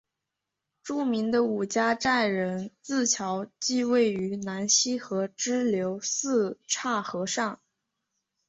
[0.81, 7.59] 著名的五家寨人字桥即位于南溪河支流四岔河上。